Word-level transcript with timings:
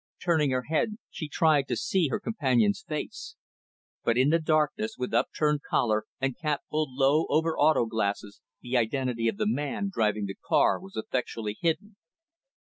Turning 0.19 0.49
her 0.49 0.63
head, 0.63 0.97
she 1.11 1.27
tried 1.29 1.67
to 1.67 1.75
see 1.75 2.07
her 2.07 2.19
companion's 2.19 2.81
face. 2.87 3.35
But, 4.03 4.17
in 4.17 4.29
the 4.31 4.39
darkness, 4.39 4.95
with 4.97 5.13
upturned 5.13 5.61
collar 5.61 6.05
and 6.19 6.35
cap 6.35 6.61
pulled 6.71 6.89
low 6.93 7.27
over 7.29 7.55
"auto 7.55 7.85
glasses," 7.85 8.41
the 8.61 8.77
identity 8.77 9.27
of 9.27 9.37
the 9.37 9.45
man 9.45 9.91
driving 9.93 10.25
the 10.25 10.33
car 10.33 10.79
was 10.79 10.97
effectually 10.97 11.55
hidden. 11.61 11.97